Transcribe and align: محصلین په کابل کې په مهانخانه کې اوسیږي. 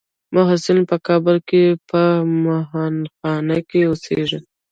محصلین 0.35 0.83
په 0.91 0.97
کابل 1.07 1.37
کې 1.49 1.63
په 1.89 2.01
مهانخانه 2.45 3.57
کې 3.69 3.81
اوسیږي. 3.85 4.39